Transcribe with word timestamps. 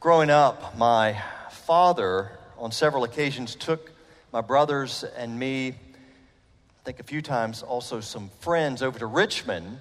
Growing 0.00 0.28
up, 0.28 0.76
my 0.76 1.22
father, 1.50 2.30
on 2.58 2.70
several 2.70 3.04
occasions, 3.04 3.54
took 3.54 3.92
my 4.30 4.42
brothers 4.42 5.04
and 5.16 5.38
me, 5.38 5.68
I 5.68 6.84
think 6.84 7.00
a 7.00 7.02
few 7.02 7.22
times 7.22 7.62
also 7.62 8.00
some 8.00 8.30
friends, 8.40 8.82
over 8.82 8.98
to 8.98 9.06
Richmond 9.06 9.78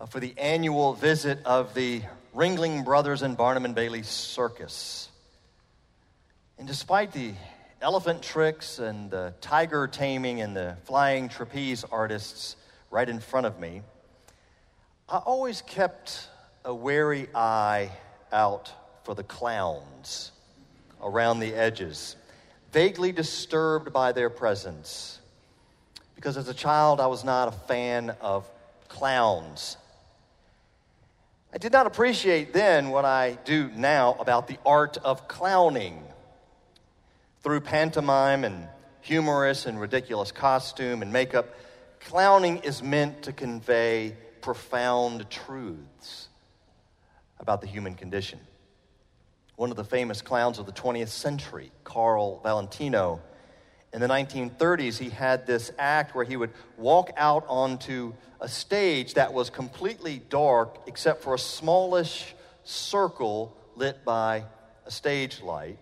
uh, 0.00 0.06
for 0.06 0.18
the 0.18 0.34
annual 0.36 0.94
visit 0.94 1.38
of 1.44 1.74
the 1.74 2.02
Ringling 2.34 2.84
Brothers 2.84 3.22
and 3.22 3.36
Barnum 3.36 3.64
and 3.64 3.74
Bailey 3.74 4.02
Circus. 4.02 5.08
And 6.58 6.66
despite 6.66 7.12
the 7.12 7.34
elephant 7.80 8.20
tricks 8.20 8.80
and 8.80 9.12
the 9.12 9.32
tiger 9.40 9.86
taming 9.86 10.40
and 10.40 10.56
the 10.56 10.76
flying 10.84 11.28
trapeze 11.28 11.84
artists 11.84 12.56
right 12.90 13.08
in 13.08 13.20
front 13.20 13.46
of 13.46 13.60
me, 13.60 13.82
I 15.08 15.18
always 15.18 15.62
kept 15.62 16.26
a 16.64 16.74
wary 16.74 17.28
eye 17.32 17.92
out 18.32 18.72
for 19.04 19.14
the 19.14 19.22
clowns 19.22 20.32
around 21.02 21.38
the 21.38 21.54
edges, 21.54 22.16
vaguely 22.72 23.12
disturbed 23.12 23.92
by 23.92 24.12
their 24.12 24.30
presence. 24.30 25.20
Because 26.14 26.36
as 26.36 26.48
a 26.48 26.54
child, 26.54 27.00
I 27.00 27.06
was 27.06 27.22
not 27.22 27.48
a 27.48 27.52
fan 27.52 28.10
of 28.20 28.48
clowns. 28.88 29.76
I 31.52 31.58
did 31.58 31.72
not 31.72 31.86
appreciate 31.86 32.52
then 32.52 32.88
what 32.88 33.04
I 33.04 33.38
do 33.44 33.70
now 33.76 34.16
about 34.18 34.48
the 34.48 34.58
art 34.64 34.96
of 35.04 35.28
clowning. 35.28 36.02
Through 37.42 37.60
pantomime 37.60 38.42
and 38.42 38.66
humorous 39.02 39.66
and 39.66 39.78
ridiculous 39.78 40.32
costume 40.32 41.02
and 41.02 41.12
makeup, 41.12 41.54
clowning 42.00 42.58
is 42.58 42.82
meant 42.82 43.22
to 43.24 43.32
convey 43.32 44.16
profound 44.40 45.28
truths 45.28 46.28
about 47.38 47.60
the 47.60 47.66
human 47.66 47.94
condition. 47.94 48.40
One 49.56 49.70
of 49.70 49.76
the 49.76 49.84
famous 49.84 50.20
clowns 50.20 50.58
of 50.58 50.66
the 50.66 50.72
20th 50.72 51.08
century, 51.08 51.70
Carl 51.84 52.40
Valentino, 52.42 53.20
in 53.94 54.00
the 54.00 54.08
1930s, 54.08 54.98
he 54.98 55.08
had 55.08 55.46
this 55.46 55.70
act 55.78 56.16
where 56.16 56.24
he 56.24 56.36
would 56.36 56.50
walk 56.76 57.12
out 57.16 57.44
onto 57.46 58.12
a 58.40 58.48
stage 58.48 59.14
that 59.14 59.32
was 59.32 59.50
completely 59.50 60.20
dark 60.28 60.80
except 60.88 61.22
for 61.22 61.34
a 61.34 61.38
smallish 61.38 62.34
circle 62.64 63.56
lit 63.76 64.04
by 64.04 64.44
a 64.84 64.90
stage 64.90 65.40
light. 65.42 65.78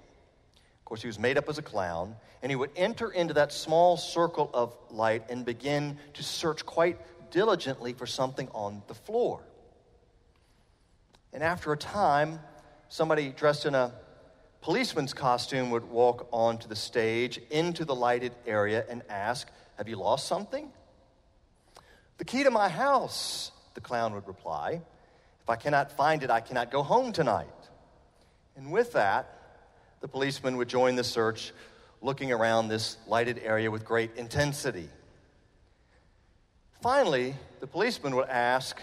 Of 0.81 0.85
course, 0.85 1.01
he 1.01 1.07
was 1.07 1.19
made 1.19 1.39
up 1.39 1.49
as 1.49 1.57
a 1.57 1.63
clown, 1.63 2.15
and 2.43 2.53
he 2.53 2.57
would 2.57 2.71
enter 2.77 3.11
into 3.11 3.33
that 3.33 3.51
small 3.51 3.97
circle 3.97 4.51
of 4.53 4.77
light 4.91 5.31
and 5.31 5.43
begin 5.47 5.99
to 6.13 6.23
search 6.23 6.67
quite 6.67 6.99
diligently 7.31 7.95
for 7.95 8.05
something 8.05 8.51
on 8.53 8.83
the 8.89 8.95
floor. 8.95 9.41
And 11.33 11.43
after 11.43 11.73
a 11.73 11.79
time, 11.79 12.41
somebody 12.93 13.31
dressed 13.31 13.65
in 13.65 13.75
a 13.75 13.91
policeman's 14.61 15.15
costume 15.15 15.71
would 15.71 15.89
walk 15.89 16.29
onto 16.31 16.69
the 16.69 16.77
stage 16.77 17.41
into 17.51 17.87
the 17.87 17.95
lighted 17.95 18.33
area 18.47 18.85
and 18.87 19.03
ask, 19.09 19.49
Have 19.79 19.89
you 19.89 19.97
lost 19.97 20.29
something? 20.29 20.71
The 22.19 22.27
key 22.27 22.43
to 22.43 22.51
my 22.51 22.69
house, 22.69 23.51
the 23.73 23.81
clown 23.81 24.13
would 24.13 24.29
reply. 24.29 24.83
If 25.43 25.49
I 25.49 25.57
cannot 25.57 25.91
find 25.93 26.23
it, 26.23 26.31
I 26.31 26.41
cannot 26.41 26.71
go 26.71 26.83
home 26.83 27.13
tonight. 27.13 27.49
And 28.57 28.71
with 28.71 28.93
that, 28.93 29.39
the 30.03 30.09
policeman 30.09 30.59
would 30.59 30.69
join 30.69 30.95
the 30.95 31.03
search, 31.03 31.55
looking 32.03 32.31
around 32.31 32.69
this 32.69 32.99
lighted 33.07 33.41
area 33.43 33.71
with 33.71 33.87
great 33.87 34.11
intensity. 34.17 34.91
Finally, 36.83 37.37
the 37.61 37.67
policeman 37.67 38.15
would 38.17 38.29
ask, 38.29 38.83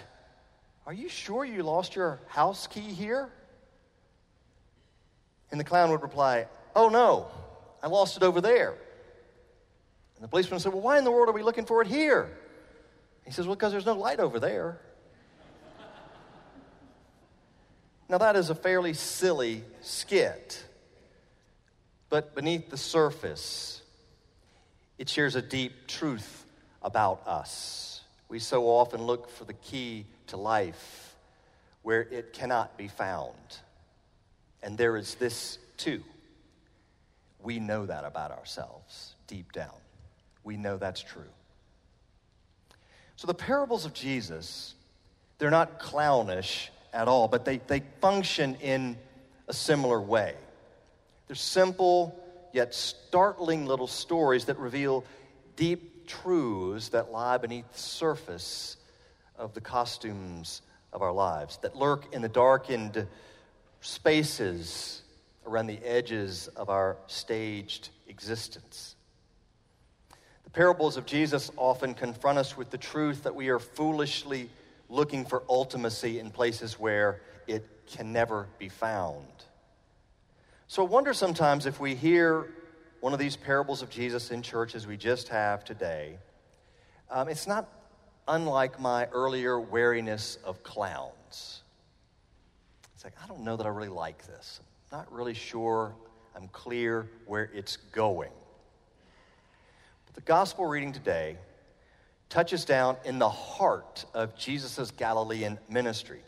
Are 0.87 0.93
you 0.93 1.09
sure 1.09 1.45
you 1.45 1.61
lost 1.61 1.95
your 1.95 2.19
house 2.27 2.65
key 2.65 2.79
here? 2.79 3.29
And 5.51 5.59
the 5.59 5.63
clown 5.63 5.91
would 5.91 6.01
reply, 6.01 6.47
Oh 6.75 6.89
no, 6.89 7.27
I 7.81 7.87
lost 7.87 8.17
it 8.17 8.23
over 8.23 8.41
there. 8.41 8.75
And 10.15 10.23
the 10.23 10.27
policeman 10.27 10.59
said, 10.59 10.73
Well, 10.73 10.81
why 10.81 10.97
in 10.97 11.03
the 11.03 11.11
world 11.11 11.29
are 11.29 11.33
we 11.33 11.43
looking 11.43 11.65
for 11.65 11.81
it 11.81 11.87
here? 11.87 12.29
He 13.25 13.31
says, 13.31 13.47
Well, 13.47 13.55
because 13.55 13.71
there's 13.71 13.85
no 13.85 13.93
light 13.93 14.19
over 14.19 14.39
there. 14.39 14.79
now, 18.09 18.17
that 18.17 18.35
is 18.35 18.49
a 18.49 18.55
fairly 18.55 18.93
silly 18.93 19.63
skit. 19.81 20.63
But 22.09 22.35
beneath 22.35 22.69
the 22.69 22.77
surface, 22.77 23.81
it 24.97 25.07
shares 25.09 25.35
a 25.35 25.41
deep 25.41 25.87
truth 25.87 26.45
about 26.81 27.27
us. 27.27 28.01
We 28.27 28.39
so 28.39 28.65
often 28.65 29.03
look 29.03 29.29
for 29.29 29.45
the 29.45 29.53
key 29.53 30.05
to 30.27 30.37
life 30.37 31.15
where 31.81 32.01
it 32.01 32.33
cannot 32.33 32.77
be 32.77 32.87
found. 32.87 33.33
And 34.61 34.77
there 34.77 34.97
is 34.97 35.15
this 35.15 35.57
too. 35.77 36.03
We 37.41 37.59
know 37.59 37.85
that 37.85 38.03
about 38.03 38.31
ourselves 38.31 39.15
deep 39.27 39.51
down. 39.51 39.73
We 40.43 40.57
know 40.57 40.77
that's 40.77 41.01
true. 41.01 41.23
So 43.15 43.27
the 43.27 43.33
parables 43.33 43.85
of 43.85 43.93
Jesus, 43.93 44.75
they're 45.37 45.49
not 45.49 45.79
clownish 45.79 46.71
at 46.93 47.07
all, 47.07 47.27
but 47.27 47.45
they, 47.45 47.57
they 47.67 47.83
function 48.01 48.55
in 48.55 48.97
a 49.47 49.53
similar 49.53 50.01
way. 50.01 50.35
They're 51.27 51.35
simple 51.35 52.17
yet 52.53 52.73
startling 52.73 53.65
little 53.65 53.87
stories 53.87 54.45
that 54.45 54.57
reveal 54.57 55.03
deep 55.55 56.07
truths 56.07 56.89
that 56.89 57.11
lie 57.11 57.37
beneath 57.37 57.71
the 57.71 57.79
surface 57.79 58.77
of 59.37 59.53
the 59.53 59.61
costumes 59.61 60.61
of 60.91 61.01
our 61.01 61.11
lives, 61.11 61.57
that 61.61 61.75
lurk 61.75 62.13
in 62.13 62.21
the 62.21 62.29
darkened 62.29 63.07
spaces 63.81 65.01
around 65.45 65.67
the 65.67 65.79
edges 65.83 66.47
of 66.55 66.69
our 66.69 66.97
staged 67.07 67.89
existence. 68.07 68.95
The 70.43 70.49
parables 70.49 70.97
of 70.97 71.05
Jesus 71.05 71.51
often 71.57 71.93
confront 71.93 72.37
us 72.37 72.57
with 72.57 72.71
the 72.71 72.77
truth 72.77 73.23
that 73.23 73.35
we 73.35 73.49
are 73.49 73.59
foolishly 73.59 74.49
looking 74.89 75.25
for 75.25 75.41
ultimacy 75.41 76.19
in 76.19 76.31
places 76.31 76.79
where 76.79 77.21
it 77.47 77.67
can 77.85 78.11
never 78.11 78.47
be 78.57 78.69
found. 78.69 79.25
So 80.67 80.85
I 80.85 80.89
wonder 80.89 81.13
sometimes 81.13 81.65
if 81.65 81.79
we 81.79 81.95
hear 81.95 82.47
one 82.99 83.13
of 83.13 83.19
these 83.19 83.35
parables 83.35 83.81
of 83.81 83.89
Jesus 83.89 84.31
in 84.31 84.41
church 84.41 84.75
as 84.75 84.85
we 84.85 84.97
just 84.97 85.29
have 85.29 85.63
today, 85.63 86.17
um, 87.09 87.29
it's 87.29 87.47
not 87.47 87.67
unlike 88.27 88.79
my 88.79 89.05
earlier 89.07 89.59
wariness 89.59 90.37
of 90.43 90.61
clowns. 90.63 91.61
It's 92.99 93.05
like, 93.05 93.15
I 93.23 93.27
don't 93.27 93.45
know 93.45 93.55
that 93.55 93.65
I 93.65 93.69
really 93.69 93.87
like 93.87 94.27
this. 94.27 94.59
I'm 94.91 94.97
not 94.97 95.09
really 95.09 95.33
sure 95.33 95.95
I'm 96.35 96.49
clear 96.49 97.07
where 97.27 97.49
it's 97.53 97.77
going. 97.77 98.33
But 100.05 100.15
the 100.15 100.21
gospel 100.27 100.65
reading 100.65 100.91
today 100.91 101.37
touches 102.27 102.65
down 102.65 102.97
in 103.05 103.17
the 103.17 103.29
heart 103.29 104.03
of 104.13 104.35
Jesus' 104.35 104.91
Galilean 104.91 105.57
ministry. 105.69 106.19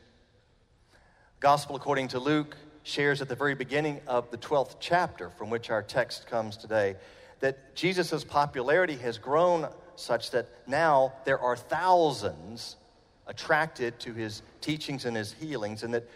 Gospel 1.41 1.75
according 1.75 2.07
to 2.07 2.19
Luke 2.19 2.55
shares 2.83 3.21
at 3.21 3.27
the 3.27 3.35
very 3.35 3.53
beginning 3.53 3.99
of 4.07 4.31
the 4.31 4.37
12th 4.37 4.77
chapter 4.79 5.29
from 5.29 5.49
which 5.49 5.69
our 5.69 5.83
text 5.83 6.25
comes 6.25 6.55
today 6.55 6.95
that 7.41 7.75
Jesus' 7.75 8.23
popularity 8.23 8.95
has 8.95 9.17
grown 9.17 9.67
such 9.97 10.31
that 10.31 10.47
now 10.67 11.11
there 11.25 11.39
are 11.39 11.57
thousands 11.57 12.77
attracted 13.27 13.99
to 13.99 14.13
his 14.13 14.41
teachings 14.61 15.05
and 15.05 15.17
his 15.17 15.33
healings, 15.33 15.83
and 15.83 15.93
that 15.93 16.07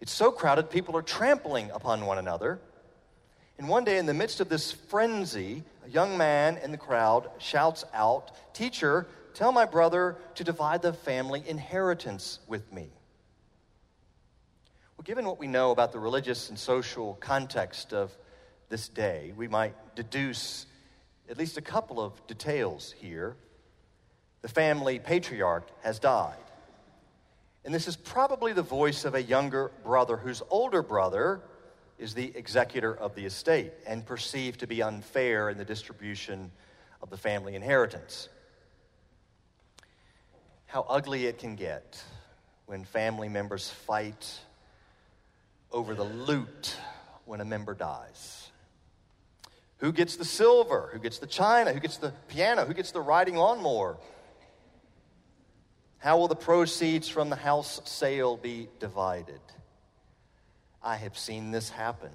it's 0.00 0.12
so 0.12 0.30
crowded, 0.30 0.70
people 0.70 0.96
are 0.96 1.02
trampling 1.02 1.70
upon 1.70 2.04
one 2.06 2.18
another. 2.18 2.60
And 3.58 3.68
one 3.68 3.84
day, 3.84 3.98
in 3.98 4.06
the 4.06 4.14
midst 4.14 4.40
of 4.40 4.48
this 4.48 4.72
frenzy, 4.72 5.62
a 5.86 5.88
young 5.88 6.18
man 6.18 6.56
in 6.58 6.72
the 6.72 6.78
crowd 6.78 7.30
shouts 7.38 7.84
out, 7.94 8.54
Teacher, 8.54 9.06
tell 9.32 9.52
my 9.52 9.64
brother 9.64 10.16
to 10.34 10.44
divide 10.44 10.82
the 10.82 10.92
family 10.92 11.42
inheritance 11.46 12.40
with 12.48 12.72
me. 12.72 12.88
Well, 14.96 15.04
given 15.04 15.24
what 15.24 15.38
we 15.38 15.46
know 15.46 15.70
about 15.70 15.92
the 15.92 15.98
religious 15.98 16.48
and 16.48 16.58
social 16.58 17.14
context 17.14 17.92
of 17.92 18.16
this 18.68 18.88
day, 18.88 19.32
we 19.36 19.48
might 19.48 19.74
deduce 19.94 20.66
at 21.28 21.38
least 21.38 21.56
a 21.56 21.62
couple 21.62 22.00
of 22.00 22.26
details 22.26 22.92
here. 22.98 23.36
The 24.42 24.48
family 24.48 24.98
patriarch 24.98 25.68
has 25.82 25.98
died. 25.98 26.43
And 27.64 27.74
this 27.74 27.88
is 27.88 27.96
probably 27.96 28.52
the 28.52 28.62
voice 28.62 29.04
of 29.04 29.14
a 29.14 29.22
younger 29.22 29.70
brother 29.82 30.16
whose 30.16 30.42
older 30.50 30.82
brother 30.82 31.40
is 31.98 32.14
the 32.14 32.32
executor 32.36 32.94
of 32.94 33.14
the 33.14 33.24
estate 33.24 33.72
and 33.86 34.04
perceived 34.04 34.60
to 34.60 34.66
be 34.66 34.82
unfair 34.82 35.48
in 35.48 35.56
the 35.56 35.64
distribution 35.64 36.50
of 37.00 37.10
the 37.10 37.16
family 37.16 37.54
inheritance. 37.54 38.28
How 40.66 40.84
ugly 40.88 41.26
it 41.26 41.38
can 41.38 41.54
get 41.54 42.02
when 42.66 42.84
family 42.84 43.28
members 43.28 43.70
fight 43.70 44.40
over 45.70 45.94
the 45.94 46.04
loot 46.04 46.76
when 47.24 47.40
a 47.40 47.44
member 47.44 47.74
dies. 47.74 48.50
Who 49.78 49.92
gets 49.92 50.16
the 50.16 50.24
silver? 50.24 50.90
Who 50.92 50.98
gets 50.98 51.18
the 51.18 51.26
china? 51.26 51.72
Who 51.72 51.80
gets 51.80 51.96
the 51.96 52.12
piano? 52.28 52.64
Who 52.64 52.74
gets 52.74 52.92
the 52.92 53.00
riding 53.00 53.34
lawnmower? 53.34 53.98
How 56.04 56.18
will 56.18 56.28
the 56.28 56.36
proceeds 56.36 57.08
from 57.08 57.30
the 57.30 57.36
house 57.36 57.80
sale 57.86 58.36
be 58.36 58.68
divided? 58.78 59.40
I 60.82 60.96
have 60.96 61.16
seen 61.16 61.50
this 61.50 61.70
happen. 61.70 62.10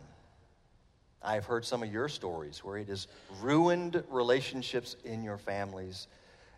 I 1.24 1.33
have 1.33 1.45
heard 1.45 1.65
some 1.65 1.81
of 1.81 1.91
your 1.91 2.07
stories 2.07 2.63
where 2.63 2.77
it 2.77 2.88
has 2.89 3.07
ruined 3.41 4.03
relationships 4.12 4.95
in 5.03 5.24
your 5.24 5.39
families, 5.39 6.06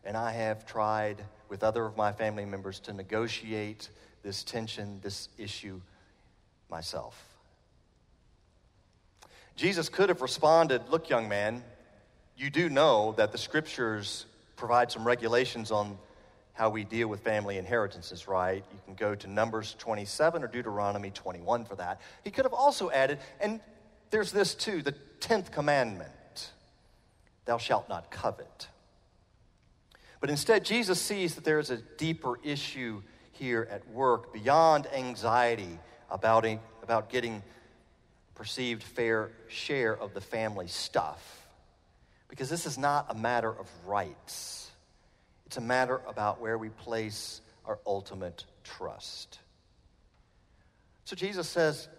and 0.04 0.18
I 0.18 0.33
have 0.33 0.66
tried 0.66 1.24
with 1.48 1.63
other 1.63 1.86
of 1.86 1.95
my 1.95 2.12
family 2.12 2.44
members 2.44 2.81
to 2.81 2.92
negotiate 2.92 3.88
this 4.24 4.44
tension, 4.44 5.00
this 5.01 5.30
issue 5.38 5.80
myself. 6.69 7.24
Jesus 9.56 9.88
could 9.88 10.10
have 10.10 10.22
responded, 10.22 10.81
Look, 10.89 11.07
young 11.07 11.30
man, 11.30 11.63
you 12.36 12.50
do 12.50 12.69
know 12.69 13.13
that 13.13 13.31
the 13.31 13.38
scriptures 13.38 14.25
provide 14.57 14.92
some 14.92 15.07
regulations 15.07 15.72
on 15.72 15.98
how 16.53 16.69
we 16.69 16.83
deal 16.83 17.07
with 17.07 17.21
family 17.21 17.57
inheritances, 17.57 18.27
right? 18.27 18.63
You 18.71 18.80
can 18.86 18.95
go 18.95 19.15
to 19.15 19.27
Numbers 19.27 19.75
27 19.80 20.44
or 20.44 20.48
Deuteronomy 20.48 21.12
21 21.12 21.65
for 21.65 21.75
that. 21.75 22.01
He 22.24 22.31
could 22.31 22.45
have 22.45 22.53
also 22.53 22.92
added, 22.92 23.19
and 23.39 23.59
there's 24.09 24.31
this 24.31 24.53
too, 24.53 24.81
the 24.81 24.95
10th 25.19 25.51
commandment 25.51 26.51
thou 27.45 27.57
shalt 27.57 27.89
not 27.89 28.12
covet. 28.12 28.68
But 30.19 30.30
instead, 30.30 30.63
Jesus 30.63 31.01
sees 31.01 31.36
that 31.36 31.44
there 31.44 31.59
is 31.59 31.71
a 31.71 31.77
deeper 31.77 32.39
issue 32.44 33.01
here 33.31 33.68
at 33.71 33.88
work 33.89 34.31
beyond 34.33 34.88
anxiety 34.94 35.80
about, 36.09 36.45
about 36.83 37.09
getting 37.09 37.42
perceived 38.36 38.83
fair 38.83 39.31
share 39.47 39.97
of 39.97 40.13
the 40.13 40.21
family 40.21 40.68
stuff. 40.68 41.47
Because 42.27 42.50
this 42.50 42.65
is 42.65 42.77
not 42.77 43.07
a 43.09 43.15
matter 43.15 43.50
of 43.50 43.68
rights, 43.86 44.70
it's 45.51 45.57
a 45.57 45.59
matter 45.59 46.00
about 46.07 46.39
where 46.39 46.57
we 46.57 46.69
place 46.69 47.42
our 47.65 47.77
ultimate 47.86 48.45
trust. 48.63 49.38
So 51.03 51.13
Jesus 51.13 51.45
says, 51.45 51.89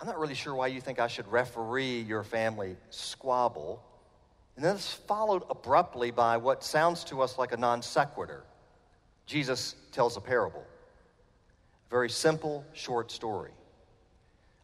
I'm 0.00 0.06
not 0.06 0.18
really 0.18 0.32
sure 0.32 0.54
why 0.54 0.68
you 0.68 0.80
think 0.80 0.98
I 0.98 1.06
should 1.06 1.30
referee 1.30 2.00
your 2.00 2.22
family 2.22 2.78
squabble. 2.88 3.84
And 4.56 4.64
then 4.64 4.76
it's 4.76 4.94
followed 4.94 5.42
abruptly 5.50 6.10
by 6.10 6.38
what 6.38 6.64
sounds 6.64 7.04
to 7.04 7.20
us 7.20 7.36
like 7.36 7.52
a 7.52 7.58
non 7.58 7.82
sequitur. 7.82 8.44
Jesus 9.26 9.74
tells 9.92 10.16
a 10.16 10.20
parable. 10.22 10.64
A 11.86 11.90
very 11.90 12.08
simple, 12.08 12.64
short 12.72 13.10
story. 13.10 13.52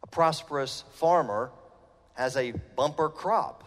A 0.01 0.07
prosperous 0.07 0.85
farmer 0.93 1.51
has 2.15 2.35
a 2.35 2.53
bumper 2.75 3.09
crop. 3.09 3.63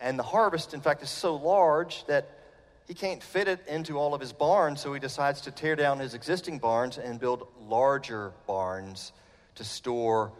And 0.00 0.18
the 0.18 0.24
harvest, 0.24 0.74
in 0.74 0.80
fact, 0.80 1.04
is 1.04 1.10
so 1.10 1.36
large 1.36 2.04
that 2.06 2.40
he 2.86 2.94
can't 2.94 3.22
fit 3.22 3.48
it 3.48 3.66
into 3.66 3.98
all 3.98 4.14
of 4.14 4.20
his 4.20 4.32
barns, 4.32 4.80
so 4.80 4.92
he 4.92 5.00
decides 5.00 5.40
to 5.42 5.50
tear 5.50 5.74
down 5.74 5.98
his 5.98 6.14
existing 6.14 6.58
barns 6.58 6.98
and 6.98 7.18
build 7.18 7.48
larger 7.66 8.32
barns 8.46 9.12
to 9.54 9.64
store 9.64 10.32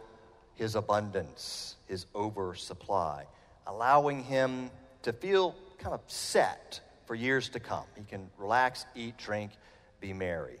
his 0.53 0.75
abundance, 0.75 1.75
his 1.87 2.05
oversupply, 2.13 3.25
allowing 3.65 4.23
him 4.23 4.69
to 5.01 5.11
feel 5.11 5.55
kind 5.79 5.93
of 5.93 6.01
set 6.07 6.79
for 7.05 7.15
years 7.15 7.49
to 7.49 7.59
come. 7.59 7.85
He 7.95 8.03
can 8.03 8.29
relax, 8.37 8.85
eat, 8.95 9.17
drink, 9.17 9.51
be 9.99 10.13
merry. 10.13 10.59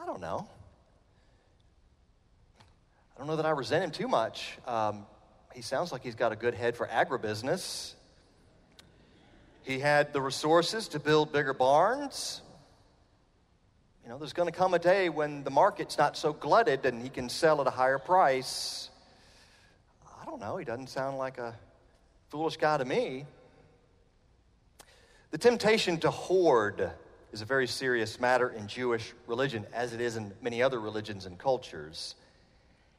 I 0.00 0.04
don't 0.04 0.20
know. 0.20 0.48
I 3.14 3.18
don't 3.18 3.28
know 3.28 3.36
that 3.36 3.46
I 3.46 3.50
resent 3.50 3.84
him 3.84 3.90
too 3.92 4.08
much. 4.08 4.58
Um, 4.66 5.06
he 5.54 5.62
sounds 5.62 5.92
like 5.92 6.02
he's 6.02 6.14
got 6.14 6.32
a 6.32 6.36
good 6.36 6.54
head 6.54 6.76
for 6.76 6.86
agribusiness. 6.86 7.94
He 9.62 9.78
had 9.78 10.12
the 10.12 10.20
resources 10.20 10.88
to 10.88 10.98
build 10.98 11.32
bigger 11.32 11.54
barns. 11.54 12.42
You 14.02 14.08
know, 14.08 14.18
there's 14.18 14.32
going 14.32 14.50
to 14.50 14.56
come 14.56 14.74
a 14.74 14.78
day 14.78 15.08
when 15.08 15.44
the 15.44 15.50
market's 15.50 15.96
not 15.96 16.16
so 16.16 16.32
glutted 16.32 16.84
and 16.84 17.00
he 17.00 17.08
can 17.08 17.28
sell 17.28 17.60
at 17.60 17.66
a 17.66 17.70
higher 17.70 17.98
price. 17.98 18.90
I 20.20 20.24
don't 20.24 20.40
know. 20.40 20.56
He 20.56 20.64
doesn't 20.64 20.88
sound 20.88 21.18
like 21.18 21.38
a 21.38 21.54
foolish 22.30 22.56
guy 22.56 22.78
to 22.78 22.84
me. 22.84 23.26
The 25.30 25.38
temptation 25.38 25.98
to 26.00 26.10
hoard 26.10 26.90
is 27.32 27.40
a 27.40 27.44
very 27.44 27.66
serious 27.66 28.20
matter 28.20 28.50
in 28.50 28.66
Jewish 28.66 29.14
religion, 29.26 29.64
as 29.72 29.94
it 29.94 30.00
is 30.00 30.16
in 30.16 30.32
many 30.42 30.62
other 30.62 30.78
religions 30.78 31.24
and 31.24 31.38
cultures. 31.38 32.14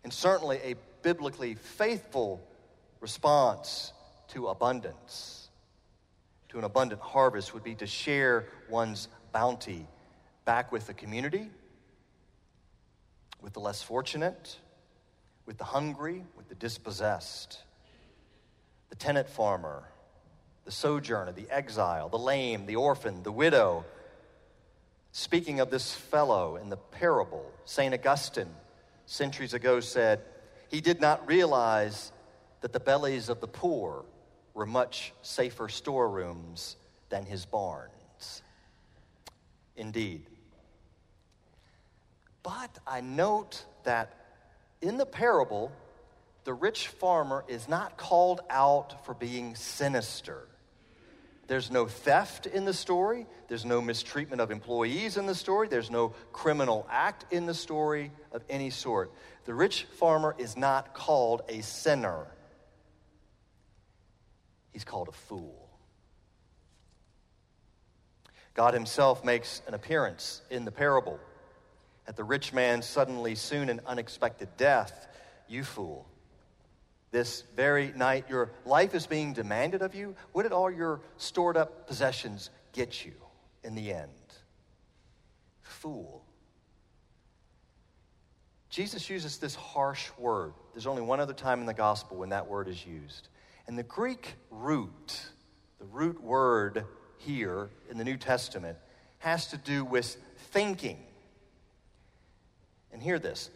And 0.04 0.12
certainly 0.12 0.60
a 0.64 0.76
biblically 1.04 1.56
faithful 1.56 2.42
response 3.00 3.94
to 4.30 4.48
abundance, 4.48 5.43
to 6.54 6.60
an 6.60 6.64
abundant 6.64 7.02
harvest, 7.02 7.52
would 7.56 7.64
be 7.64 7.74
to 7.74 7.88
share 7.88 8.46
one's 8.70 9.08
bounty 9.32 9.88
back 10.46 10.72
with 10.72 10.86
the 10.86 10.94
community, 10.94 11.50
with 13.42 13.54
the 13.54 13.60
less 13.60 13.82
fortunate, 13.82 14.60
with 15.48 15.58
the 15.58 15.64
hungry, 15.64 16.24
with 16.38 16.48
the 16.50 16.56
dispossessed, 16.56 17.64
the 18.92 18.96
tenant 18.96 19.28
farmer, 19.28 19.84
the 20.66 20.72
sojourner, 20.72 21.32
the 21.32 21.50
exile, 21.50 22.08
the 22.08 22.20
lame, 22.20 22.68
the 22.68 22.76
orphan, 22.76 23.24
the 23.24 23.32
widow. 23.32 23.84
Speaking 25.12 25.60
of 25.60 25.72
this 25.72 25.92
fellow 25.92 26.58
in 26.58 26.70
the 26.70 26.78
parable, 26.78 27.52
St. 27.66 27.96
Augustine 27.96 28.54
centuries 29.08 29.56
ago 29.56 29.80
said, 29.80 30.22
He 30.70 30.82
did 30.82 31.02
not 31.02 31.28
realize 31.28 32.12
that 32.62 32.74
the 32.74 32.80
bellies 32.80 33.28
of 33.28 33.42
the 33.42 33.48
poor 33.48 34.06
were 34.54 34.66
much 34.66 35.14
safer 35.22 35.70
storerooms 35.70 36.76
than 37.10 37.26
his 37.26 37.46
barns. 37.46 38.42
Indeed, 39.76 40.26
but 42.44 42.78
I 42.86 43.02
note 43.02 43.64
that 43.84 44.14
in 44.82 44.98
the 44.98 45.06
parable, 45.06 45.72
the 46.44 46.54
rich 46.54 46.90
farmer 46.90 47.44
is 47.48 47.68
not 47.70 47.98
called 47.98 48.42
out 48.50 49.06
for 49.06 49.14
being 49.14 49.56
sinister. 49.56 50.48
There's 51.48 51.72
no 51.72 51.88
theft 51.88 52.46
in 52.46 52.66
the 52.66 52.74
story. 52.74 53.28
There's 53.48 53.66
no 53.66 53.82
mistreatment 53.82 54.42
of 54.42 54.52
employees 54.52 55.18
in 55.18 55.26
the 55.26 55.36
story. 55.36 55.68
There's 55.68 55.92
no 55.92 56.14
criminal 56.32 56.88
act 56.90 57.32
in 57.32 57.46
the 57.46 57.54
story 57.54 58.12
of 58.32 58.44
any 58.50 58.70
sort. 58.70 59.12
The 59.46 59.54
rich 59.54 59.84
farmer 59.98 60.36
is 60.38 60.56
not 60.56 60.94
called 60.94 61.42
a 61.50 61.62
sinner, 61.62 62.28
he's 64.74 64.84
called 64.84 65.08
a 65.08 65.14
fool. 65.14 65.70
God 68.54 68.74
Himself 68.74 69.24
makes 69.24 69.62
an 69.68 69.74
appearance 69.74 70.42
in 70.50 70.66
the 70.66 70.72
parable 70.72 71.20
at 72.08 72.16
the 72.16 72.24
rich 72.24 72.54
man's 72.54 72.86
suddenly, 72.86 73.36
soon, 73.36 73.70
and 73.70 73.80
unexpected 73.86 74.50
death, 74.58 75.08
you 75.48 75.64
fool. 75.64 76.06
This 77.12 77.44
very 77.56 77.94
night, 77.96 78.26
your 78.30 78.52
life 78.66 78.96
is 78.96 79.08
being 79.08 79.34
demanded 79.34 79.82
of 79.82 79.96
you. 79.96 80.16
What 80.32 80.44
did 80.44 80.52
all 80.52 80.70
your 80.70 81.02
stored 81.18 81.56
up 81.56 81.88
possessions 81.88 82.50
get 82.74 83.06
you 83.06 83.14
in 83.64 83.76
the 83.76 83.94
end? 83.94 84.10
Fool. 85.62 86.24
Jesus 88.70 89.08
uses 89.10 89.38
this 89.38 89.54
harsh 89.54 90.10
word. 90.18 90.54
There's 90.74 90.88
only 90.88 91.04
one 91.04 91.20
other 91.20 91.34
time 91.34 91.60
in 91.60 91.68
the 91.68 91.74
gospel 91.76 92.18
when 92.18 92.30
that 92.30 92.48
word 92.48 92.68
is 92.68 92.84
used. 92.84 93.28
And 93.68 93.78
the 93.78 93.84
Greek 93.84 94.36
root, 94.52 95.22
the 95.80 95.86
root 95.86 96.22
word 96.22 96.86
here 97.18 97.70
in 97.90 97.98
the 97.98 98.04
New 98.04 98.18
Testament, 98.18 98.78
has 99.20 99.48
to 99.48 99.58
do 99.58 99.86
with 99.86 100.18
thinking 100.52 100.98
and 102.94 103.02
hear 103.02 103.20
this 103.20 103.50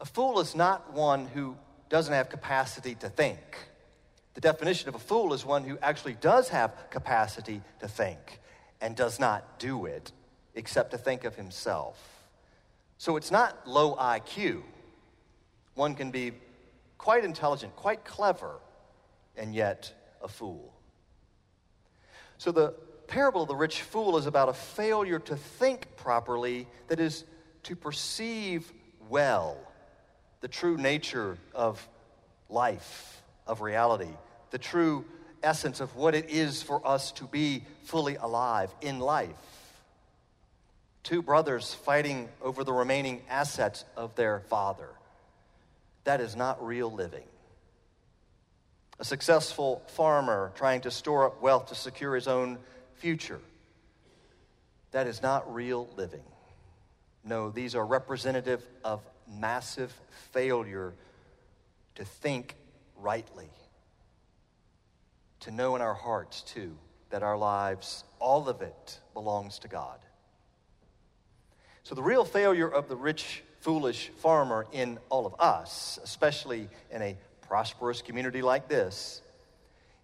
a 0.00 0.04
fool 0.04 0.40
is 0.40 0.54
not 0.54 0.92
one 0.92 1.26
who 1.26 1.56
doesn't 1.88 2.12
have 2.12 2.28
capacity 2.28 2.94
to 2.96 3.08
think. 3.08 3.38
The 4.34 4.40
definition 4.40 4.88
of 4.88 4.94
a 4.94 4.98
fool 4.98 5.32
is 5.32 5.44
one 5.44 5.64
who 5.64 5.78
actually 5.82 6.14
does 6.14 6.48
have 6.50 6.72
capacity 6.90 7.60
to 7.80 7.88
think 7.88 8.40
and 8.80 8.94
does 8.94 9.18
not 9.18 9.58
do 9.58 9.86
it 9.86 10.12
except 10.54 10.92
to 10.92 10.98
think 10.98 11.24
of 11.24 11.34
himself. 11.34 12.00
So 12.98 13.16
it's 13.16 13.30
not 13.30 13.66
low 13.66 13.96
IQ. 13.96 14.62
One 15.74 15.94
can 15.94 16.10
be 16.10 16.32
quite 16.96 17.24
intelligent, 17.24 17.74
quite 17.74 18.04
clever, 18.04 18.60
and 19.38 19.54
yet 19.54 19.92
a 20.22 20.28
fool. 20.28 20.74
So 22.38 22.52
the 22.52 22.74
parable 23.06 23.42
of 23.42 23.48
the 23.48 23.56
rich 23.56 23.82
fool 23.82 24.16
is 24.16 24.26
about 24.26 24.48
a 24.48 24.52
failure 24.52 25.18
to 25.20 25.36
think 25.36 25.96
properly, 25.96 26.66
that 26.88 27.00
is, 27.00 27.24
to 27.64 27.74
perceive 27.74 28.72
well 29.08 29.56
the 30.40 30.48
true 30.48 30.76
nature 30.76 31.38
of 31.54 31.86
life, 32.48 33.22
of 33.46 33.60
reality, 33.60 34.10
the 34.50 34.58
true 34.58 35.04
essence 35.42 35.80
of 35.80 35.94
what 35.96 36.14
it 36.14 36.30
is 36.30 36.62
for 36.62 36.86
us 36.86 37.12
to 37.12 37.24
be 37.24 37.64
fully 37.84 38.16
alive 38.16 38.74
in 38.80 38.98
life. 38.98 39.34
Two 41.02 41.22
brothers 41.22 41.74
fighting 41.74 42.28
over 42.42 42.64
the 42.64 42.72
remaining 42.72 43.22
assets 43.30 43.84
of 43.96 44.14
their 44.14 44.40
father. 44.40 44.88
That 46.04 46.20
is 46.20 46.36
not 46.36 46.64
real 46.64 46.92
living. 46.92 47.24
A 49.00 49.04
successful 49.04 49.82
farmer 49.88 50.52
trying 50.56 50.80
to 50.82 50.90
store 50.90 51.26
up 51.26 51.40
wealth 51.40 51.66
to 51.66 51.74
secure 51.74 52.14
his 52.14 52.26
own 52.26 52.58
future. 52.94 53.40
That 54.90 55.06
is 55.06 55.22
not 55.22 55.52
real 55.52 55.88
living. 55.96 56.24
No, 57.24 57.50
these 57.50 57.74
are 57.74 57.84
representative 57.84 58.66
of 58.84 59.00
massive 59.28 59.92
failure 60.32 60.94
to 61.96 62.04
think 62.04 62.54
rightly, 62.96 63.50
to 65.40 65.50
know 65.50 65.76
in 65.76 65.82
our 65.82 65.94
hearts, 65.94 66.42
too, 66.42 66.76
that 67.10 67.22
our 67.22 67.36
lives, 67.36 68.04
all 68.18 68.48
of 68.48 68.62
it, 68.62 68.98
belongs 69.14 69.58
to 69.60 69.68
God. 69.68 69.98
So, 71.82 71.94
the 71.94 72.02
real 72.02 72.24
failure 72.24 72.68
of 72.68 72.88
the 72.88 72.96
rich, 72.96 73.42
foolish 73.60 74.08
farmer 74.18 74.66
in 74.72 74.98
all 75.08 75.26
of 75.26 75.34
us, 75.38 75.98
especially 76.02 76.68
in 76.90 77.02
a 77.02 77.16
prosperous 77.48 78.02
community 78.02 78.42
like 78.42 78.68
this, 78.68 79.22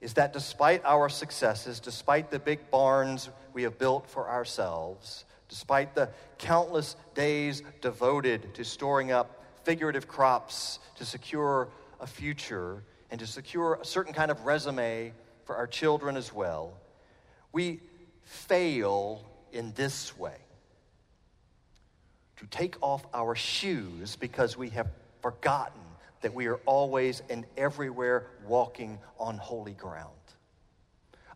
is 0.00 0.14
that 0.14 0.32
despite 0.32 0.84
our 0.84 1.08
successes, 1.08 1.80
despite 1.80 2.30
the 2.30 2.38
big 2.38 2.70
barns 2.70 3.30
we 3.52 3.62
have 3.62 3.78
built 3.78 4.08
for 4.08 4.28
ourselves, 4.28 5.24
despite 5.48 5.94
the 5.94 6.08
countless 6.38 6.96
days 7.14 7.62
devoted 7.80 8.54
to 8.54 8.64
storing 8.64 9.12
up 9.12 9.44
figurative 9.62 10.08
crops 10.08 10.78
to 10.96 11.04
secure 11.04 11.68
a 12.00 12.06
future 12.06 12.82
and 13.10 13.20
to 13.20 13.26
secure 13.26 13.78
a 13.80 13.84
certain 13.84 14.12
kind 14.12 14.30
of 14.30 14.44
resume 14.44 15.12
for 15.44 15.56
our 15.56 15.66
children 15.66 16.16
as 16.16 16.32
well, 16.32 16.72
we 17.52 17.80
fail 18.24 19.24
in 19.52 19.72
this 19.74 20.16
way. 20.18 20.36
To 22.38 22.46
take 22.46 22.76
off 22.82 23.06
our 23.14 23.34
shoes 23.34 24.16
because 24.16 24.56
we 24.56 24.70
have 24.70 24.88
forgotten 25.22 25.80
that 26.24 26.32
we 26.32 26.46
are 26.46 26.58
always 26.64 27.22
and 27.28 27.44
everywhere 27.54 28.28
walking 28.46 28.98
on 29.18 29.36
holy 29.36 29.74
ground. 29.74 30.08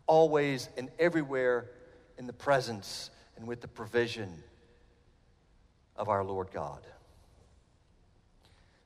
Always 0.07 0.67
and 0.77 0.89
everywhere 0.97 1.69
in 2.17 2.25
the 2.25 2.33
presence 2.33 3.11
and 3.37 3.45
with 3.45 3.61
the 3.61 3.67
provision 3.67 4.33
of 5.95 6.09
our 6.09 6.23
Lord 6.23 6.47
God. 6.51 6.81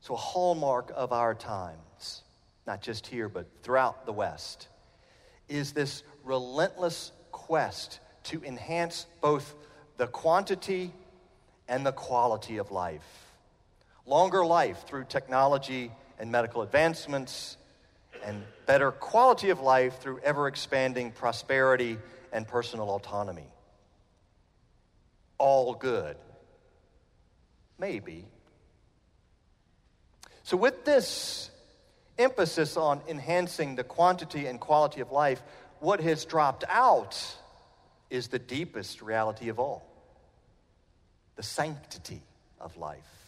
So, 0.01 0.15
a 0.15 0.17
hallmark 0.17 0.91
of 0.93 1.13
our 1.13 1.33
times, 1.33 2.23
not 2.67 2.81
just 2.81 3.07
here, 3.07 3.29
but 3.29 3.47
throughout 3.61 4.05
the 4.05 4.11
West, 4.11 4.67
is 5.47 5.71
this 5.71 6.03
relentless 6.25 7.13
quest 7.31 8.01
to 8.23 8.43
enhance 8.43 9.05
both 9.21 9.55
the 9.95 10.07
quantity 10.07 10.91
and 11.69 11.85
the 11.85 11.93
quality 11.93 12.57
of 12.57 12.71
life. 12.71 13.22
Longer 14.05 14.45
life 14.45 14.85
through 14.87 15.05
technology 15.05 15.91
and 16.19 16.31
medical 16.31 16.61
advancements, 16.61 17.57
and 18.23 18.43
better 18.65 18.91
quality 18.91 19.49
of 19.49 19.59
life 19.59 19.99
through 19.99 20.19
ever 20.19 20.47
expanding 20.47 21.11
prosperity 21.11 21.97
and 22.31 22.47
personal 22.47 22.89
autonomy. 22.89 23.47
All 25.37 25.73
good. 25.73 26.15
Maybe 27.79 28.25
so, 30.43 30.57
with 30.57 30.83
this 30.83 31.49
emphasis 32.17 32.75
on 32.75 33.01
enhancing 33.07 33.75
the 33.75 33.83
quantity 33.83 34.45
and 34.45 34.59
quality 34.59 34.99
of 34.99 35.11
life, 35.11 35.41
what 35.79 36.01
has 36.01 36.25
dropped 36.25 36.65
out 36.67 37.17
is 38.09 38.27
the 38.27 38.39
deepest 38.39 39.01
reality 39.01 39.49
of 39.49 39.57
all 39.59 39.89
the 41.35 41.43
sanctity 41.43 42.21
of 42.59 42.77
life. 42.77 43.22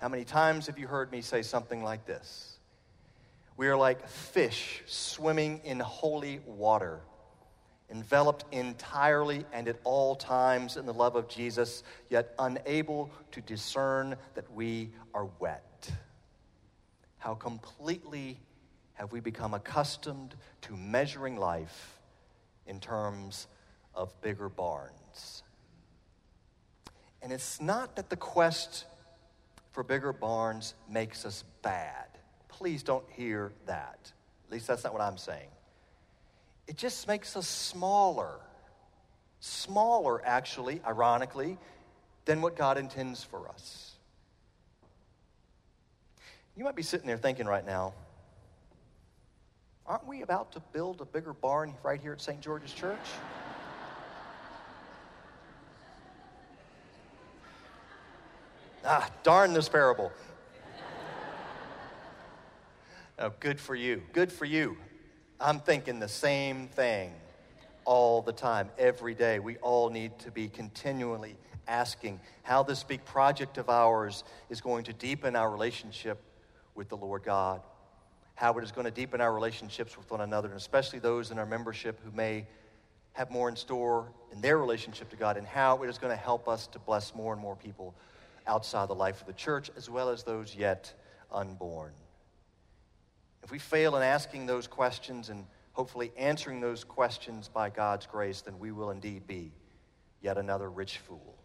How 0.00 0.08
many 0.08 0.24
times 0.24 0.66
have 0.68 0.78
you 0.78 0.86
heard 0.86 1.12
me 1.12 1.20
say 1.20 1.42
something 1.42 1.84
like 1.84 2.06
this? 2.06 2.56
We 3.58 3.68
are 3.68 3.76
like 3.76 4.08
fish 4.08 4.82
swimming 4.86 5.60
in 5.62 5.78
holy 5.78 6.40
water, 6.46 7.00
enveloped 7.90 8.46
entirely 8.50 9.44
and 9.52 9.68
at 9.68 9.76
all 9.84 10.16
times 10.16 10.78
in 10.78 10.86
the 10.86 10.94
love 10.94 11.16
of 11.16 11.28
Jesus, 11.28 11.82
yet 12.08 12.34
unable 12.38 13.10
to 13.32 13.42
discern 13.42 14.16
that 14.36 14.50
we 14.54 14.88
are 15.12 15.28
wet. 15.38 15.90
How 17.18 17.34
completely 17.34 18.40
have 18.94 19.12
we 19.12 19.20
become 19.20 19.52
accustomed 19.52 20.34
to 20.62 20.74
measuring 20.78 21.36
life 21.36 22.00
in 22.66 22.80
terms 22.80 23.48
of 23.94 24.18
bigger 24.22 24.48
barns? 24.48 25.42
And 27.20 27.34
it's 27.34 27.60
not 27.60 27.96
that 27.96 28.08
the 28.08 28.16
quest 28.16 28.86
for 29.72 29.82
bigger 29.82 30.12
barns 30.12 30.74
makes 30.88 31.24
us 31.24 31.44
bad. 31.62 32.06
Please 32.48 32.82
don't 32.82 33.04
hear 33.10 33.52
that. 33.66 34.12
At 34.46 34.52
least 34.52 34.66
that's 34.66 34.84
not 34.84 34.92
what 34.92 35.02
I'm 35.02 35.18
saying. 35.18 35.48
It 36.66 36.76
just 36.76 37.06
makes 37.08 37.36
us 37.36 37.46
smaller. 37.46 38.40
Smaller, 39.40 40.24
actually, 40.24 40.80
ironically, 40.86 41.56
than 42.24 42.42
what 42.42 42.56
God 42.56 42.78
intends 42.78 43.24
for 43.24 43.48
us. 43.48 43.92
You 46.56 46.64
might 46.64 46.76
be 46.76 46.82
sitting 46.82 47.06
there 47.06 47.16
thinking 47.16 47.46
right 47.46 47.64
now, 47.64 47.94
aren't 49.86 50.06
we 50.06 50.22
about 50.22 50.52
to 50.52 50.60
build 50.72 51.00
a 51.00 51.04
bigger 51.04 51.32
barn 51.32 51.74
right 51.82 52.00
here 52.00 52.12
at 52.12 52.20
St. 52.20 52.40
George's 52.40 52.72
Church? 52.72 52.98
Ah, 58.84 59.10
darn 59.22 59.52
this 59.52 59.68
parable. 59.68 60.12
oh, 63.18 63.32
good 63.40 63.60
for 63.60 63.74
you. 63.74 64.02
Good 64.12 64.32
for 64.32 64.44
you. 64.44 64.76
I'm 65.40 65.60
thinking 65.60 66.00
the 66.00 66.08
same 66.08 66.68
thing 66.68 67.12
all 67.84 68.22
the 68.22 68.32
time, 68.32 68.70
every 68.78 69.14
day. 69.14 69.38
We 69.38 69.56
all 69.58 69.90
need 69.90 70.18
to 70.20 70.30
be 70.30 70.48
continually 70.48 71.36
asking 71.66 72.20
how 72.42 72.62
this 72.62 72.82
big 72.82 73.04
project 73.04 73.56
of 73.58 73.70
ours 73.70 74.24
is 74.48 74.60
going 74.60 74.84
to 74.84 74.92
deepen 74.92 75.36
our 75.36 75.50
relationship 75.50 76.20
with 76.74 76.88
the 76.88 76.96
Lord 76.96 77.22
God, 77.22 77.62
how 78.34 78.52
it 78.54 78.64
is 78.64 78.72
going 78.72 78.84
to 78.84 78.90
deepen 78.90 79.20
our 79.20 79.32
relationships 79.32 79.96
with 79.96 80.10
one 80.10 80.20
another, 80.20 80.48
and 80.48 80.56
especially 80.56 80.98
those 80.98 81.30
in 81.30 81.38
our 81.38 81.46
membership 81.46 82.00
who 82.04 82.10
may 82.10 82.46
have 83.12 83.30
more 83.30 83.48
in 83.48 83.56
store 83.56 84.12
in 84.32 84.40
their 84.40 84.58
relationship 84.58 85.10
to 85.10 85.16
God, 85.16 85.36
and 85.36 85.46
how 85.46 85.82
it 85.82 85.88
is 85.88 85.98
going 85.98 86.12
to 86.14 86.22
help 86.22 86.48
us 86.48 86.66
to 86.68 86.78
bless 86.78 87.14
more 87.14 87.32
and 87.32 87.40
more 87.40 87.56
people 87.56 87.94
outside 88.46 88.88
the 88.88 88.94
life 88.94 89.20
of 89.20 89.26
the 89.26 89.32
church, 89.32 89.70
as 89.76 89.88
well 89.88 90.08
as 90.08 90.22
those 90.22 90.54
yet 90.54 90.92
unborn. 91.32 91.92
If 93.42 93.50
we 93.50 93.58
fail 93.58 93.96
in 93.96 94.02
asking 94.02 94.46
those 94.46 94.66
questions 94.66 95.28
and 95.28 95.46
hopefully 95.72 96.12
answering 96.16 96.60
those 96.60 96.84
questions 96.84 97.48
by 97.48 97.70
God's 97.70 98.06
grace, 98.06 98.42
then 98.42 98.58
we 98.58 98.70
will 98.72 98.90
indeed 98.90 99.26
be 99.26 99.52
yet 100.20 100.36
another 100.36 100.70
rich 100.70 100.98
fool. 100.98 101.36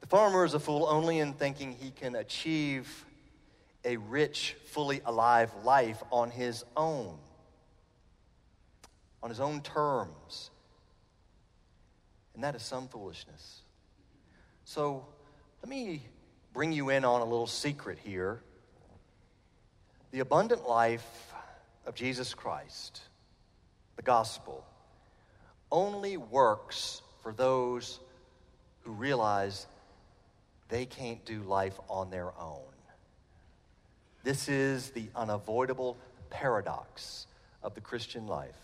The 0.00 0.06
farmer 0.06 0.44
is 0.44 0.52
a 0.52 0.60
fool 0.60 0.86
only 0.86 1.18
in 1.18 1.32
thinking 1.32 1.72
he 1.72 1.90
can 1.90 2.14
achieve 2.14 3.06
a 3.84 3.96
rich, 3.96 4.54
fully 4.66 5.00
alive 5.04 5.50
life 5.64 6.02
on 6.10 6.30
his 6.30 6.64
own, 6.76 7.16
on 9.22 9.30
his 9.30 9.40
own 9.40 9.62
terms. 9.62 10.50
And 12.34 12.44
that 12.44 12.54
is 12.54 12.62
some 12.62 12.88
foolishness. 12.88 13.63
So 14.64 15.06
let 15.62 15.68
me 15.68 16.02
bring 16.52 16.72
you 16.72 16.90
in 16.90 17.04
on 17.04 17.20
a 17.20 17.24
little 17.24 17.46
secret 17.46 17.98
here 17.98 18.40
the 20.10 20.20
abundant 20.20 20.68
life 20.68 21.32
of 21.86 21.96
Jesus 21.96 22.34
Christ, 22.34 23.00
the 23.96 24.02
gospel, 24.02 24.64
only 25.72 26.16
works 26.16 27.02
for 27.20 27.32
those 27.32 27.98
who 28.82 28.92
realize 28.92 29.66
they 30.68 30.86
can't 30.86 31.24
do 31.24 31.42
life 31.42 31.78
on 31.88 32.10
their 32.10 32.30
own. 32.38 32.62
This 34.22 34.48
is 34.48 34.90
the 34.90 35.08
unavoidable 35.16 35.98
paradox 36.30 37.26
of 37.60 37.74
the 37.74 37.80
Christian 37.80 38.28
life. 38.28 38.54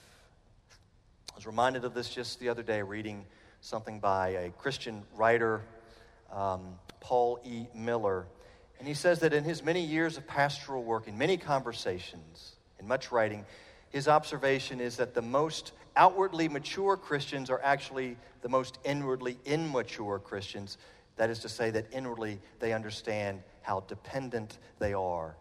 I 1.33 1.35
was 1.35 1.47
reminded 1.47 1.85
of 1.85 1.95
this 1.95 2.09
just 2.09 2.38
the 2.38 2.49
other 2.49 2.62
day 2.62 2.80
reading 2.80 3.25
something 3.61 3.99
by 3.99 4.28
a 4.28 4.50
Christian 4.50 5.02
writer, 5.16 5.62
um, 6.33 6.79
Paul 7.01 7.41
E. 7.45 7.67
Miller 7.75 8.27
and 8.81 8.89
he 8.89 8.95
says 8.95 9.21
that 9.21 9.35
in 9.35 9.45
his 9.45 9.63
many 9.63 9.85
years 9.85 10.17
of 10.17 10.27
pastoral 10.27 10.83
work, 10.83 11.07
in 11.07 11.17
many 11.19 11.37
conversations, 11.37 12.57
in 12.81 12.89
much 12.89 13.13
writing, 13.13 13.45
his 13.91 14.09
observation 14.09 14.81
is 14.81 14.97
that 14.97 15.13
the 15.13 15.21
most 15.21 15.73
outwardly 15.97 16.49
mature 16.49 16.97
Christians 16.97 17.51
are 17.51 17.61
actually 17.63 18.17
the 18.41 18.49
most 18.49 18.79
inwardly 18.83 19.37
immature 19.45 20.19
Christians. 20.19 20.79
That 21.17 21.29
is 21.29 21.41
to 21.41 21.51
say, 21.51 21.71
that 21.73 21.89
inwardly 21.93 22.41
they 22.59 22.73
understand 22.73 23.43
how 23.61 23.81
dependent 23.81 24.57
they 24.79 24.95
are 24.95 25.37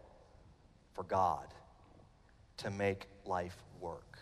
for 0.92 1.04
God 1.04 1.46
to 2.58 2.70
make 2.70 3.06
life 3.24 3.56
work. 3.80 4.18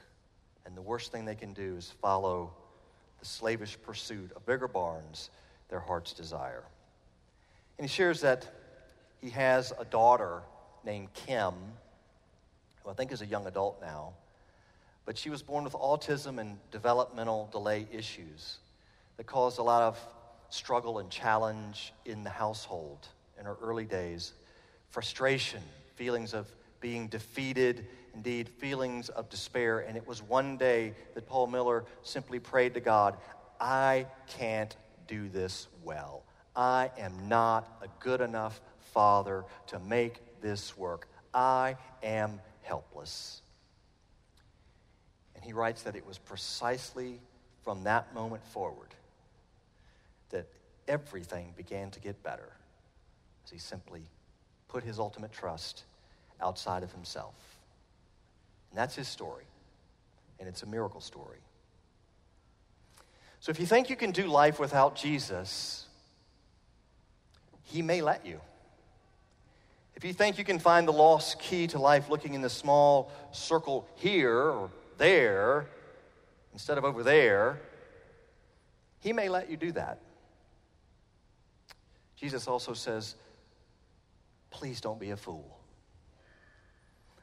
And 0.64 0.76
the 0.76 0.82
worst 0.82 1.10
thing 1.10 1.24
they 1.24 1.34
can 1.34 1.54
do 1.54 1.74
is 1.76 1.92
follow 2.00 2.52
the 3.18 3.26
slavish 3.26 3.76
pursuit 3.82 4.30
of 4.36 4.46
bigger 4.46 4.68
barns, 4.68 5.30
their 5.68 5.80
heart's 5.80 6.12
desire. 6.12 6.64
And 7.78 7.88
he 7.88 7.92
shares 7.92 8.20
that 8.22 8.46
he 9.20 9.30
has 9.30 9.72
a 9.78 9.84
daughter 9.84 10.42
named 10.84 11.12
Kim, 11.12 11.54
who 12.82 12.90
I 12.90 12.94
think 12.94 13.12
is 13.12 13.22
a 13.22 13.26
young 13.26 13.46
adult 13.46 13.80
now, 13.80 14.14
but 15.04 15.16
she 15.16 15.30
was 15.30 15.42
born 15.42 15.64
with 15.64 15.74
autism 15.74 16.38
and 16.38 16.58
developmental 16.70 17.48
delay 17.52 17.86
issues. 17.92 18.58
that 19.18 19.26
caused 19.26 19.58
a 19.58 19.62
lot 19.62 19.82
of 19.82 19.98
struggle 20.48 21.00
and 21.00 21.10
challenge 21.10 21.92
in 22.06 22.24
the 22.24 22.30
household 22.30 23.06
in 23.38 23.44
her 23.44 23.56
early 23.62 23.84
days 23.84 24.32
frustration, 24.90 25.60
feelings 25.96 26.32
of 26.32 26.50
being 26.80 27.08
defeated, 27.08 27.84
indeed, 28.14 28.48
feelings 28.48 29.10
of 29.10 29.28
despair. 29.28 29.80
And 29.80 29.98
it 29.98 30.06
was 30.06 30.22
one 30.22 30.56
day 30.56 30.94
that 31.14 31.26
Paul 31.26 31.46
Miller 31.46 31.84
simply 32.02 32.38
prayed 32.38 32.72
to 32.74 32.80
God, 32.80 33.18
I 33.60 34.06
can't 34.26 34.74
do 35.08 35.28
this 35.28 35.66
well. 35.82 36.22
I 36.54 36.90
am 36.98 37.28
not 37.28 37.78
a 37.82 37.88
good 38.00 38.20
enough 38.20 38.60
father 38.92 39.44
to 39.68 39.78
make 39.80 40.20
this 40.40 40.76
work. 40.76 41.08
I 41.34 41.76
am 42.02 42.40
helpless. 42.62 43.42
And 45.34 45.44
he 45.44 45.52
writes 45.52 45.82
that 45.82 45.96
it 45.96 46.06
was 46.06 46.18
precisely 46.18 47.20
from 47.64 47.84
that 47.84 48.14
moment 48.14 48.44
forward 48.46 48.88
that 50.30 50.46
everything 50.86 51.52
began 51.56 51.90
to 51.90 52.00
get 52.00 52.22
better 52.22 52.52
as 53.44 53.50
he 53.50 53.58
simply 53.58 54.02
put 54.68 54.84
his 54.84 54.98
ultimate 54.98 55.32
trust 55.32 55.84
outside 56.40 56.82
of 56.82 56.92
himself. 56.92 57.34
And 58.70 58.78
that's 58.78 58.94
his 58.94 59.08
story. 59.08 59.44
And 60.38 60.48
it's 60.48 60.62
a 60.62 60.66
miracle 60.66 61.00
story. 61.00 61.38
So 63.40 63.50
if 63.50 63.60
you 63.60 63.66
think 63.66 63.88
you 63.88 63.96
can 63.96 64.10
do 64.10 64.26
life 64.26 64.58
without 64.58 64.96
Jesus, 64.96 65.86
he 67.62 67.82
may 67.82 68.00
let 68.00 68.26
you. 68.26 68.40
If 69.94 70.04
you 70.04 70.12
think 70.12 70.38
you 70.38 70.44
can 70.44 70.58
find 70.58 70.86
the 70.86 70.92
lost 70.92 71.40
key 71.40 71.66
to 71.68 71.78
life 71.78 72.08
looking 72.08 72.34
in 72.34 72.40
the 72.40 72.50
small 72.50 73.10
circle 73.32 73.88
here 73.96 74.36
or 74.36 74.70
there 74.96 75.66
instead 76.52 76.78
of 76.78 76.84
over 76.84 77.02
there, 77.02 77.60
he 79.00 79.12
may 79.12 79.28
let 79.28 79.50
you 79.50 79.56
do 79.56 79.72
that. 79.72 79.98
Jesus 82.16 82.48
also 82.48 82.74
says, 82.74 83.14
please 84.50 84.80
don't 84.80 84.98
be 84.98 85.10
a 85.10 85.16
fool. 85.16 85.58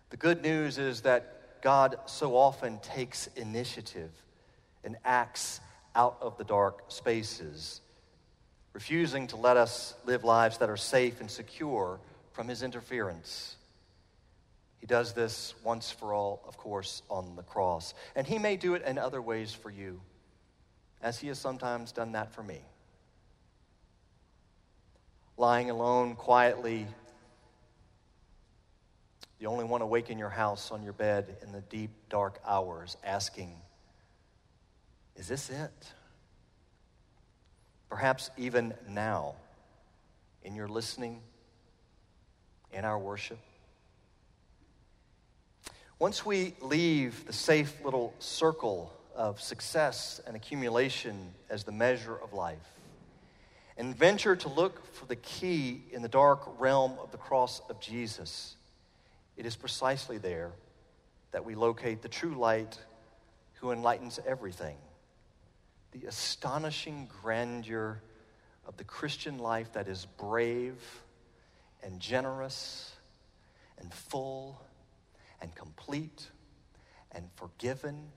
The 0.09 0.17
good 0.17 0.41
news 0.41 0.77
is 0.77 1.01
that 1.01 1.61
God 1.61 1.97
so 2.05 2.35
often 2.35 2.79
takes 2.79 3.27
initiative 3.35 4.11
and 4.83 4.95
acts 5.03 5.59
out 5.95 6.17
of 6.21 6.37
the 6.37 6.43
dark 6.43 6.83
spaces, 6.89 7.81
refusing 8.73 9.27
to 9.27 9.37
let 9.37 9.57
us 9.57 9.95
live 10.05 10.23
lives 10.23 10.57
that 10.59 10.69
are 10.69 10.77
safe 10.77 11.21
and 11.21 11.31
secure 11.31 11.99
from 12.33 12.47
his 12.47 12.61
interference. 12.61 13.55
He 14.79 14.85
does 14.85 15.13
this 15.13 15.55
once 15.63 15.89
for 15.89 16.13
all, 16.13 16.43
of 16.47 16.57
course, 16.57 17.01
on 17.09 17.35
the 17.35 17.43
cross. 17.43 17.93
And 18.15 18.27
he 18.27 18.37
may 18.37 18.57
do 18.57 18.75
it 18.75 18.83
in 18.83 18.97
other 18.97 19.21
ways 19.21 19.53
for 19.53 19.71
you, 19.71 20.01
as 21.01 21.19
he 21.19 21.29
has 21.29 21.39
sometimes 21.39 21.91
done 21.91 22.11
that 22.11 22.33
for 22.33 22.43
me. 22.43 22.59
Lying 25.37 25.69
alone 25.69 26.15
quietly 26.15 26.87
the 29.39 29.47
only 29.47 29.65
one 29.65 29.81
awake 29.81 30.09
in 30.09 30.17
your 30.17 30.29
house 30.29 30.71
on 30.71 30.81
your 30.81 30.93
bed 30.93 31.37
in 31.43 31.51
the 31.51 31.61
deep, 31.61 31.91
dark 32.09 32.39
hours, 32.47 32.95
asking, 33.03 33.53
Is 35.15 35.27
this 35.27 35.49
it? 35.49 35.93
Perhaps 37.89 38.29
even 38.37 38.73
now, 38.89 39.35
in 40.43 40.55
your 40.55 40.67
listening, 40.67 41.21
in 42.73 42.83
our 42.83 42.99
worship. 42.99 43.39
Once 45.97 46.25
we 46.25 46.53
leave 46.61 47.25
the 47.25 47.33
safe 47.33 47.73
little 47.85 48.13
circle 48.19 48.91
of 49.15 49.39
success 49.39 50.19
and 50.27 50.35
accumulation 50.35 51.33
as 51.49 51.63
the 51.63 51.71
measure 51.71 52.15
of 52.15 52.33
life, 52.33 52.57
and 53.77 53.95
venture 53.95 54.35
to 54.35 54.49
look 54.49 54.93
for 54.93 55.05
the 55.05 55.15
key 55.15 55.83
in 55.91 56.01
the 56.01 56.09
dark 56.09 56.41
realm 56.59 56.93
of 57.01 57.11
the 57.11 57.17
cross 57.17 57.61
of 57.69 57.79
Jesus, 57.79 58.55
it 59.37 59.45
is 59.45 59.55
precisely 59.55 60.17
there 60.17 60.51
that 61.31 61.45
we 61.45 61.55
locate 61.55 62.01
the 62.01 62.09
true 62.09 62.35
light 62.35 62.77
who 63.55 63.71
enlightens 63.71 64.19
everything. 64.25 64.75
The 66.01 66.07
astonishing 66.07 67.07
grandeur 67.21 68.01
of 68.67 68.75
the 68.75 68.83
Christian 68.83 69.37
life 69.39 69.71
that 69.73 69.87
is 69.87 70.05
brave 70.17 70.75
and 71.81 72.01
generous 72.01 72.93
and 73.77 73.93
full 73.93 74.61
and 75.39 75.55
complete 75.55 76.27
and 77.13 77.29
forgiven 77.35 78.09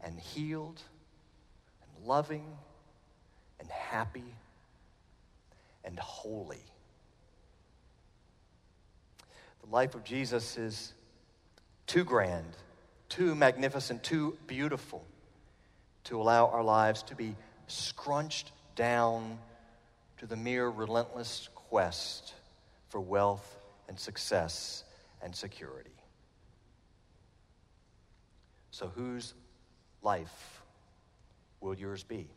and 0.00 0.18
healed 0.18 0.82
and 1.82 2.08
loving 2.08 2.56
and 3.60 3.70
happy 3.70 4.34
and 5.84 6.00
holy. 6.00 6.64
The 9.60 9.70
life 9.70 9.94
of 9.94 10.02
Jesus 10.02 10.58
is 10.58 10.92
too 11.86 12.02
grand, 12.02 12.56
too 13.08 13.36
magnificent, 13.36 14.02
too 14.02 14.36
beautiful 14.48 15.06
to 16.04 16.20
allow 16.20 16.46
our 16.48 16.62
lives 16.62 17.02
to 17.04 17.14
be 17.14 17.36
scrunched 17.66 18.52
down 18.74 19.38
to 20.18 20.26
the 20.26 20.36
mere 20.36 20.68
relentless 20.68 21.48
quest 21.54 22.34
for 22.88 23.00
wealth 23.00 23.56
and 23.88 23.98
success 23.98 24.84
and 25.22 25.34
security. 25.34 25.90
So, 28.70 28.88
whose 28.88 29.34
life 30.02 30.62
will 31.60 31.74
yours 31.74 32.02
be? 32.02 32.28